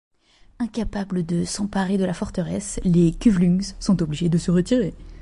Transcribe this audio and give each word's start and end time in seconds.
Incapable 0.57 1.23
de 1.23 1.45
s'emparer 1.45 1.99
de 1.99 2.05
la 2.05 2.15
forteresse, 2.15 2.79
les 2.83 3.11
Kuvlungs 3.13 3.75
sont 3.79 4.01
obligés 4.01 4.29
de 4.29 4.39
se 4.39 4.49
retirer. 4.49 4.95